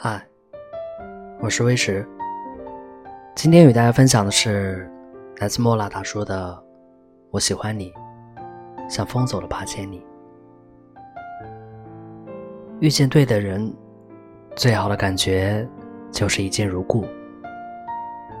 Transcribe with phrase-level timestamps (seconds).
[0.00, 0.24] 嗨，
[1.40, 2.06] 我是威石。
[3.34, 4.88] 今天与大家分享的是
[5.38, 6.54] 来自莫拉大叔的
[7.32, 7.92] 《我喜欢你，
[8.88, 10.00] 像风走了八千里》。
[12.78, 13.74] 遇见对的人，
[14.54, 15.68] 最好的感觉
[16.12, 17.04] 就是一见如故。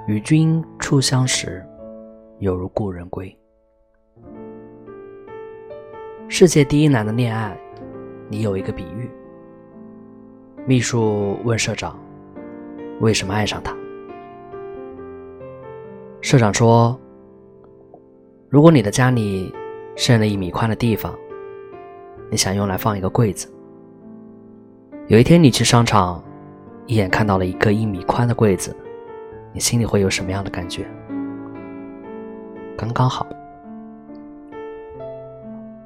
[0.06, 1.66] 与君初相识，
[2.38, 3.36] 犹如故人归。
[6.30, 7.58] 世界第一难的恋爱，
[8.28, 9.10] 你有一个比喻。
[10.66, 11.98] 秘书问社长
[13.00, 13.74] ：“为什么爱上他？”
[16.20, 17.00] 社长说
[18.50, 19.50] ：“如果你的家里
[19.96, 21.18] 剩了一米宽的地方，
[22.30, 23.50] 你想用来放一个柜子。
[25.06, 26.22] 有一天你去商场，
[26.84, 28.76] 一眼看到了一个一米宽的柜子，
[29.54, 30.86] 你心里会有什么样的感觉？
[32.76, 33.26] 刚刚好。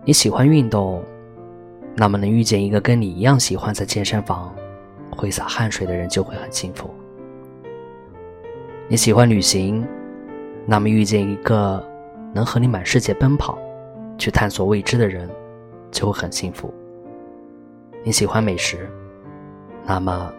[0.05, 1.02] 你喜欢运动，
[1.95, 4.53] 那么能遇见一个跟你一样喜欢在健身房。”
[5.14, 6.91] 挥洒汗水的人就会很幸福。
[8.89, 9.86] 你喜欢旅行，
[10.64, 11.86] 那么遇见一个
[12.33, 13.59] 能和你满世界奔跑、
[14.17, 15.28] 去探索未知的人，
[15.91, 16.72] 就会很幸福。
[18.03, 18.89] 你喜欢美食，
[19.84, 20.33] 那么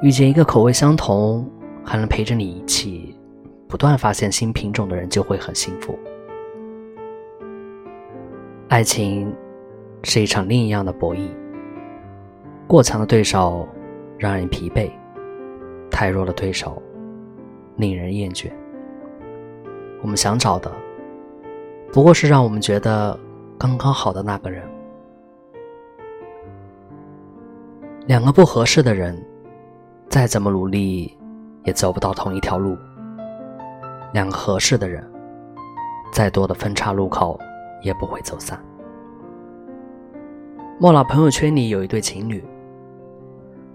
[0.00, 1.44] 遇见一个口味相同、
[1.84, 3.16] 还能陪着你一起
[3.66, 5.98] 不断发现新品种的人，就会很幸福。
[8.70, 9.34] 爱情
[10.04, 11.28] 是一场另一样的博弈。
[12.68, 13.68] 过强的对手
[14.16, 14.88] 让人疲惫，
[15.90, 16.80] 太弱的对手
[17.74, 18.48] 令人厌倦。
[20.02, 20.70] 我们想找的
[21.92, 23.18] 不过是让我们觉得
[23.58, 24.62] 刚刚好的那个人。
[28.06, 29.20] 两个不合适的人，
[30.08, 31.18] 再怎么努力
[31.64, 32.78] 也走不到同一条路。
[34.12, 35.04] 两个合适的人，
[36.12, 37.36] 再多的分岔路口
[37.82, 38.58] 也不会走散。
[40.78, 42.44] 莫老朋友圈里有一对情侣。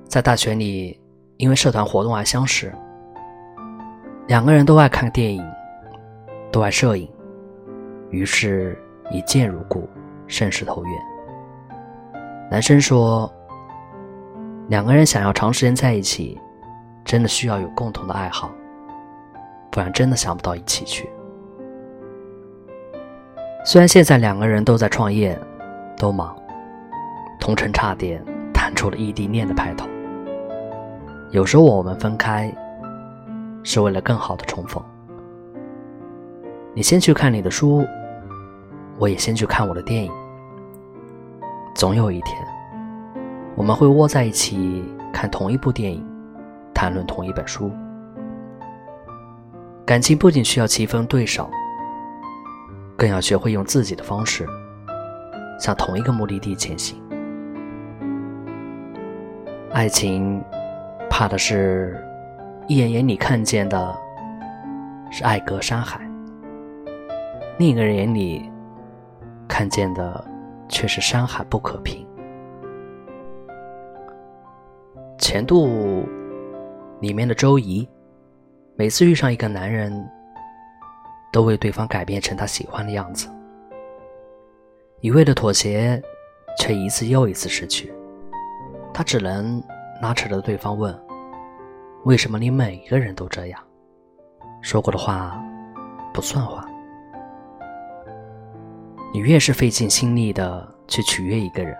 [0.08, 1.00] 在大学里，
[1.38, 2.74] 因为社团活动而相识。
[4.28, 5.44] 两个人都爱看电影，
[6.52, 7.10] 都爱摄影，
[8.10, 8.78] 于是
[9.12, 9.90] 一见如故，
[10.28, 10.94] 甚是投缘。
[12.50, 13.32] 男生说
[14.70, 16.40] ：“两个人想要长时间在一起，
[17.04, 18.50] 真的需要有共同的爱好，
[19.72, 21.10] 不然真的想不到一起去。”
[23.68, 25.36] 虽然现在两个人都在创业，
[25.98, 26.38] 都忙，
[27.40, 29.88] 同城差点谈出了异地恋的派头。
[31.32, 32.56] 有时候我们分开，
[33.64, 34.82] 是为了更好的重逢。
[36.76, 37.84] 你先去看你的书，
[39.00, 40.12] 我也先去看我的电影。
[41.74, 42.38] 总有一天，
[43.56, 46.06] 我们会窝在一起看同一部电影，
[46.72, 47.72] 谈论同一本书。
[49.88, 51.50] 感情不仅需要棋逢对手，
[53.06, 54.48] 更要学会用自己的方式，
[55.60, 57.00] 向同一个目的地前行。
[59.72, 60.44] 爱情。
[61.08, 62.04] 怕的是，
[62.68, 63.96] 一眼眼里看见的
[65.12, 66.02] 是爱隔山海，
[67.60, 68.52] 另一个人眼里
[69.48, 70.26] 看见的
[70.68, 72.06] 却是山海不可平。
[75.20, 76.04] 前度
[77.00, 77.88] 里面的周怡，
[78.76, 79.94] 每次遇上一个男人，
[81.36, 83.28] 都为对方改变成他喜欢的样子，
[85.02, 86.02] 一味的妥协，
[86.58, 87.94] 却一次又一次失去，
[88.94, 89.62] 他只能
[90.02, 90.98] 拉扯着对方问。
[92.06, 93.62] 为什么你每一个人都这样？
[94.62, 95.44] 说过的话
[96.14, 96.66] 不算话。
[99.12, 101.76] 你越是费尽心力的去取悦一个人，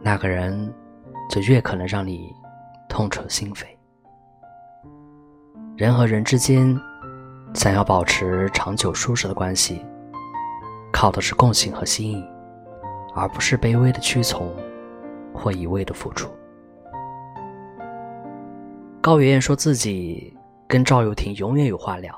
[0.00, 0.72] 那个人
[1.28, 2.34] 就越可能让你
[2.88, 3.66] 痛彻心扉。
[5.76, 6.74] 人和人之间
[7.54, 9.84] 想要保持长久舒适的关系，
[10.92, 12.24] 靠的是共性和心意，
[13.14, 14.54] 而不是卑微的屈从
[15.34, 16.30] 或一味的付出。
[19.02, 20.36] 高圆圆说自己
[20.68, 22.14] 跟赵又廷永远有话聊。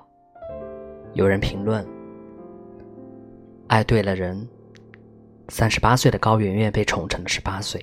[1.14, 1.86] 有人评论：
[3.68, 4.48] 爱对了人，
[5.48, 7.80] 三十八岁的高圆圆被宠成了十八岁；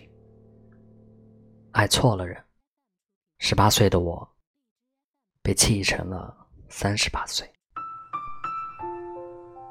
[1.71, 2.37] 爱错了人，
[3.37, 4.27] 十八岁的我
[5.41, 6.38] 被气成了
[6.69, 7.49] 三十八岁。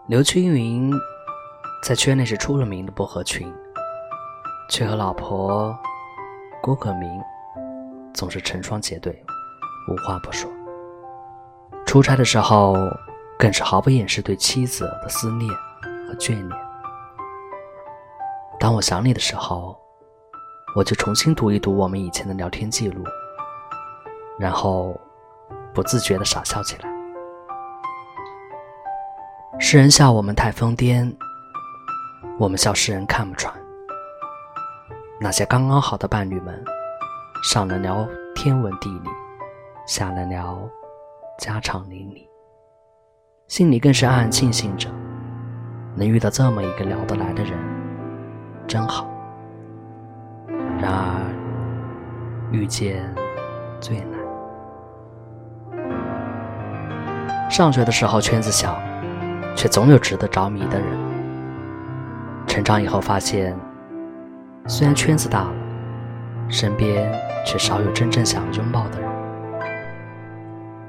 [0.08, 0.92] 刘青云
[1.82, 3.52] 在圈内是出了名的不合群，
[4.68, 5.74] 却和老婆
[6.60, 7.08] 郭可明。
[8.14, 9.24] 总是成双结对，
[9.88, 10.50] 无话不说。
[11.86, 12.74] 出差的时候，
[13.38, 15.48] 更是毫不掩饰对妻子的思念
[16.08, 16.60] 和眷恋。
[18.58, 19.78] 当我想你的时候，
[20.74, 23.04] 我就重新读一读我们以前的聊天记录，
[24.36, 25.00] 然后
[25.74, 26.88] 不自觉的傻笑起来。
[29.60, 31.12] 世人笑我们太疯癫，
[32.38, 33.52] 我们笑世人看不穿。
[35.20, 36.64] 那些刚刚好的伴侣们，
[37.42, 38.06] 上能聊
[38.36, 39.10] 天文地理，
[39.86, 40.60] 下能聊
[41.38, 42.28] 家长邻里，
[43.48, 44.88] 心里更是暗暗庆幸着，
[45.96, 47.58] 能遇到这么一个聊得来的人，
[48.68, 49.10] 真好。
[50.80, 53.12] 然而，遇见
[53.80, 54.17] 最难。
[57.48, 58.78] 上学的时候圈子小，
[59.56, 60.86] 却总有值得着迷的人。
[62.46, 63.56] 成长以后发现，
[64.66, 65.52] 虽然圈子大了，
[66.48, 67.10] 身边
[67.46, 69.08] 却少有真正想拥抱的人。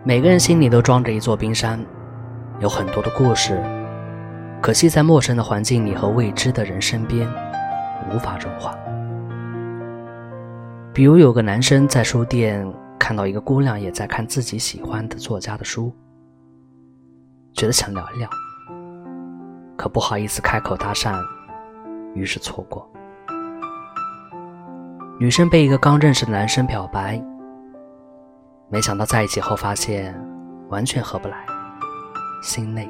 [0.04, 1.80] 每个人心里都装着一座冰山，
[2.60, 3.62] 有很多的故事，
[4.62, 7.28] 可惜在陌生的环境里和未知的人身边，
[8.12, 8.76] 无法融化。
[10.94, 12.66] 比如有个男生在书店
[12.98, 15.94] 看到一个姑娘也在看自己喜欢的作家的书，
[17.60, 18.30] 觉得想聊一聊，
[19.76, 21.22] 可不好意思开口搭讪，
[22.16, 22.90] 于是错过。
[25.20, 27.22] 女生被一个刚认识的男生表白，
[28.70, 30.18] 没想到在一起后发现
[30.70, 31.46] 完全合不来，
[32.42, 32.90] 心累。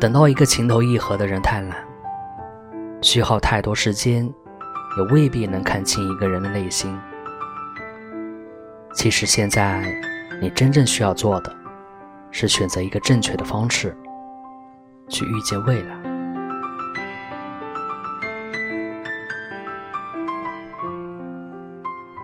[0.00, 1.76] 等到一个情投意合的人太难，
[3.02, 4.26] 需耗太多时间。
[4.96, 6.98] 也未必能看清一个人的内心。
[8.94, 9.84] 其实现在，
[10.40, 11.54] 你真正需要做的，
[12.30, 13.96] 是选择一个正确的方式，
[15.08, 15.96] 去遇见未来。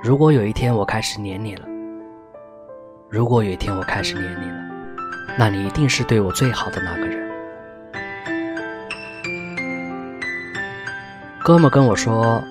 [0.03, 1.67] 如果有一天我开始黏你了，
[3.09, 4.59] 如果有一天我开始黏你了，
[5.39, 7.31] 那你一定是对我最好的那个人。
[11.43, 12.43] 哥们跟我说。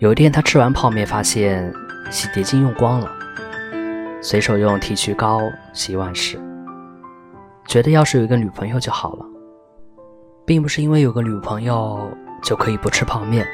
[0.00, 1.72] 有一天，他吃完泡面，发现
[2.10, 3.10] 洗洁精用光了，
[4.24, 5.38] 随手用剃须膏
[5.74, 6.40] 洗碗时，
[7.66, 9.26] 觉得要是有一个女朋友就好了，
[10.46, 12.10] 并不是因为有个女朋友
[12.42, 13.46] 就可以不吃泡面，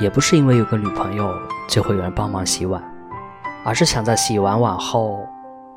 [0.00, 1.34] 也不是因为有个女朋友
[1.68, 2.82] 就会有人帮忙洗碗，
[3.62, 5.20] 而是想在洗完碗后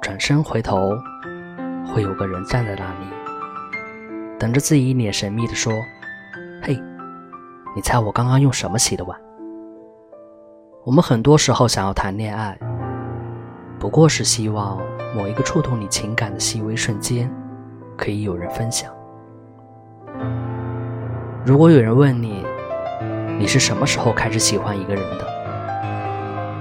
[0.02, 0.98] 转身回头，
[1.86, 3.08] 会有个人站在那里，
[4.40, 5.74] 等着自己一脸神秘地说
[6.64, 6.82] ：“嘿，
[7.76, 9.20] 你猜我刚刚用什么洗的碗？”
[10.86, 12.58] 我们很多时候想要谈恋爱，
[13.82, 14.80] 不过是希望
[15.18, 17.28] 某一个触动你情感的细微瞬间，
[17.98, 18.94] 可以有人分享。
[21.44, 22.46] 如果有人问你，
[23.40, 25.26] 你是什么时候开始喜欢一个人的？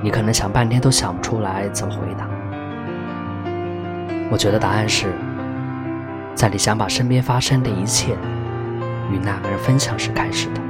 [0.02, 2.26] 你可能想半天都想不出来怎么回答。
[4.30, 5.12] 我觉得答案是，
[6.34, 8.14] 在你想把身边发生的一切
[9.12, 10.60] 与那个人分享时开始的。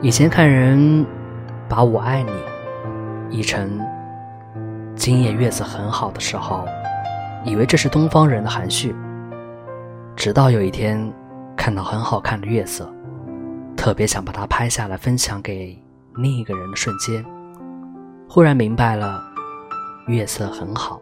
[0.00, 1.04] 以前看人
[1.68, 2.32] 把我爱你
[3.28, 3.78] 译成
[5.04, 6.64] 今夜月色很好的时候，
[7.44, 8.96] 以为这是东方人的含蓄。
[10.16, 11.12] 直到有一天
[11.54, 12.90] 看到很好看的月色，
[13.76, 15.78] 特别想把它拍下来分享给
[16.14, 17.22] 另一个人的瞬间，
[18.26, 19.22] 忽然明白了
[20.06, 20.98] 月色很好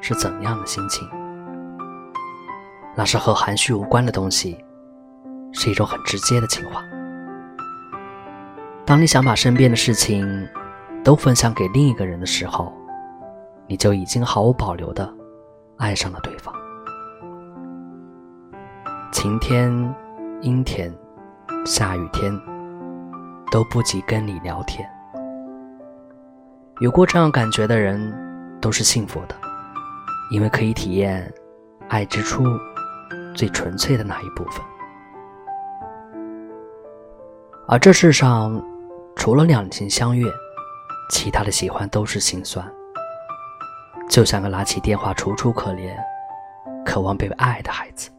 [0.00, 1.08] 是怎样的心情。
[2.96, 4.58] 那是和含蓄无关的东西，
[5.52, 6.82] 是一种很直接的情话。
[8.84, 10.26] 当你想把身边的事情
[11.04, 12.76] 都分享给另一个人的时候，
[13.68, 15.08] 你就已经毫无保留的
[15.76, 16.52] 爱上了对方。
[19.12, 19.70] 晴天、
[20.40, 20.92] 阴天、
[21.64, 22.32] 下雨天，
[23.52, 24.88] 都不及跟你聊天。
[26.80, 28.12] 有过这样感觉的人
[28.60, 29.36] 都是幸福的，
[30.30, 31.32] 因为可以体验
[31.88, 32.42] 爱之初
[33.34, 34.64] 最纯粹的那一部分。
[37.68, 38.60] 而这世上。
[39.20, 40.30] 除了两情相悦，
[41.10, 42.64] 其他的喜欢都是心酸。
[44.08, 45.94] 就像个拿起电话楚楚可怜、
[46.84, 48.10] 渴望被爱的孩子。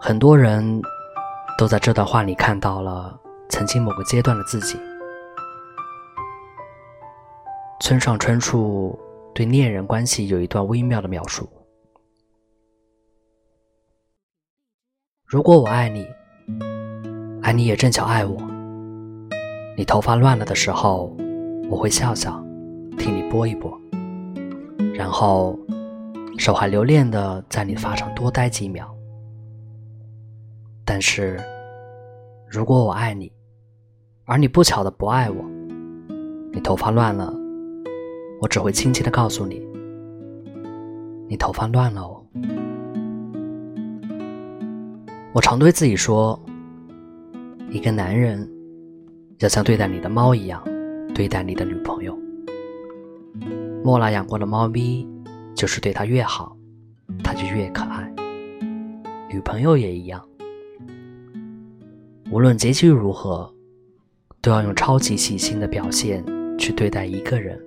[0.00, 0.80] 很多人
[1.58, 3.18] 都在这段话里看到了
[3.50, 4.78] 曾经某个阶段的自己。
[7.80, 8.98] 村上春树
[9.34, 11.48] 对恋人关系有一段微妙的描述：
[15.26, 16.06] 如果我爱你，
[17.42, 18.40] 而你也正巧爱我。
[19.76, 21.14] 你头发乱了的时候，
[21.70, 22.42] 我会笑笑，
[22.98, 23.80] 替你拨一拨，
[24.94, 25.58] 然后
[26.38, 28.94] 手还留恋的在你发上多待几秒。
[30.84, 31.40] 但是，
[32.48, 33.30] 如果我爱你，
[34.24, 35.44] 而你不巧的不爱我，
[36.52, 37.34] 你头发乱了，
[38.40, 39.62] 我只会轻轻的告诉你，
[41.28, 42.24] 你头发乱了哦。
[45.32, 46.38] 我常对自己说，
[47.70, 48.48] 一个男人。
[49.38, 50.62] 要像对待你的猫一样
[51.14, 52.14] 对待你的女朋友。
[53.82, 55.08] 莫拉养过的猫咪
[55.54, 56.56] 就是对他越好，
[57.24, 58.12] 他就越可爱。
[59.28, 60.22] 女朋友也一样，
[62.30, 63.52] 无论结局如何，
[64.42, 66.24] 都要用超级细心的表现
[66.58, 67.58] 去对待一个人，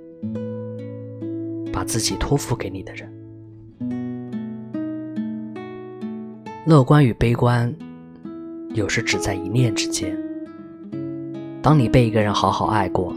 [1.71, 3.11] 把自己托付给你的人。
[6.65, 7.73] 乐观与悲观，
[8.73, 10.17] 有时只在一念之间。
[11.61, 13.13] 当你被一个人好好爱过，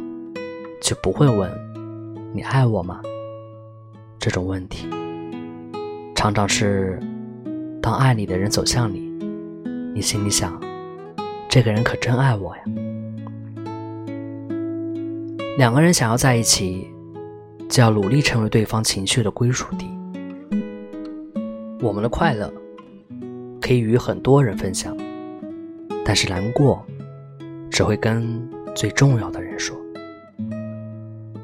[0.81, 1.51] 就不会问
[2.37, 3.01] “你爱我吗”
[4.21, 4.87] 这种问题。
[6.15, 7.01] 常常是，
[7.81, 9.01] 当爱你的人走向你，
[9.95, 10.61] 你心里想
[11.49, 12.63] ：“这个人可真爱我呀。”
[15.57, 16.87] 两个人想要在一起，
[17.71, 19.87] 就要努力成为对方情绪的归属地。
[21.81, 22.53] 我们的快乐
[23.63, 24.95] 可以与很多人分享，
[26.05, 26.85] 但是难过。
[27.71, 29.77] 只会跟最重要的人说。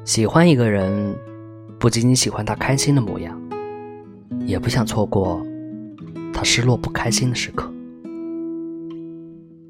[0.05, 1.15] 喜欢一个人，
[1.79, 3.41] 不仅仅喜欢他开心的模样，
[4.45, 5.41] 也不想错过
[6.33, 7.71] 他失落不开心的时刻。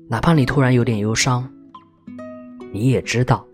[0.08, 1.48] 哪怕你突然有点忧伤，
[2.72, 3.46] 你也知道，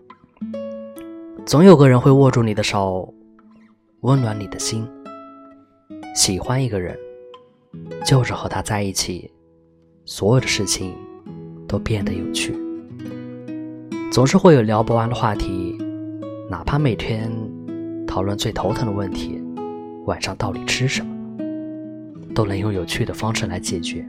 [1.44, 3.12] 总有个人会握住你的手，
[4.00, 4.88] 温暖你的心。
[6.14, 6.98] 喜欢一个人，
[8.06, 9.30] 就是和他在一起，
[10.06, 10.94] 所有的事情
[11.68, 12.54] 都变得有趣。
[14.10, 15.69] 总是会有聊不完的话题，
[16.50, 17.30] 哪怕每天
[18.08, 19.40] 讨论最头疼的问题，
[20.06, 21.14] 晚上到底吃什么，
[22.34, 24.04] 都能用有趣的方式来解决。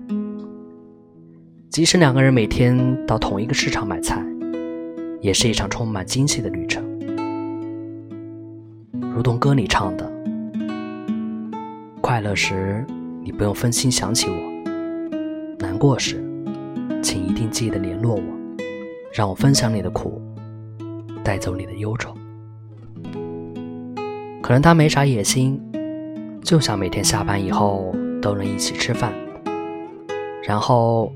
[1.69, 4.25] 即使两个人每天到同一个市场买菜，
[5.21, 6.83] 也是一场充满惊喜的旅程。
[9.13, 10.11] 如同歌里唱的
[12.01, 12.83] ：“快乐时
[13.23, 14.35] 你不用分心想起我，
[15.59, 16.19] 难过时，
[17.03, 18.23] 请一定记得联络我。”
[19.13, 20.19] 让我分享你的苦，
[21.23, 22.15] 带走你的忧愁。
[24.41, 25.61] 可能他没啥野心，
[26.43, 29.13] 就想每天下班以后都能一起吃饭，
[30.43, 31.13] 然后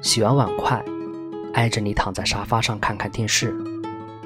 [0.00, 0.84] 洗完碗筷，
[1.54, 3.54] 挨着你躺在沙发上看看电视，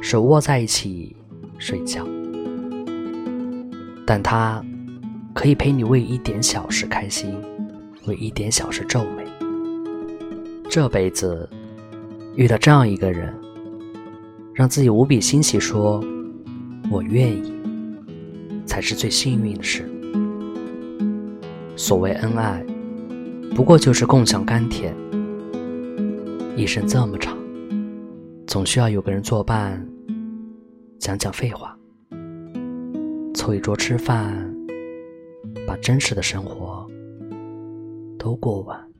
[0.01, 1.15] 手握在一起
[1.59, 2.07] 睡觉。
[4.07, 4.63] 但他
[5.33, 7.35] 可以陪你为一点小事开心，
[8.07, 9.25] 为一点小事皱眉。
[10.69, 11.49] 这辈子。
[12.35, 13.31] 遇到这样一个人，
[14.55, 16.03] 让自己无比欣喜，说
[16.91, 17.53] “我愿意”，
[18.67, 19.89] 才是最幸运的事。
[21.77, 22.65] 所谓恩爱，
[23.55, 24.95] 不过就是共享甘甜。
[26.57, 27.37] 一生这么长，
[28.47, 29.87] 总需要有个人作伴，
[30.99, 31.77] 讲讲废话，
[33.35, 34.55] 凑一桌吃饭，
[35.67, 36.87] 把真实的生活
[38.19, 38.92] 都过完。